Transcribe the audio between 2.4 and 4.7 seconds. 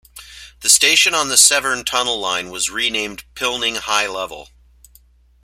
was renamed Pilning High Level.